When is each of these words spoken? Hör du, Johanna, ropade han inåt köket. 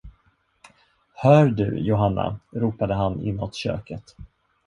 Hör 1.13 1.45
du, 1.45 1.77
Johanna, 1.79 2.39
ropade 2.51 2.93
han 2.93 3.21
inåt 3.21 3.55
köket. 3.55 4.15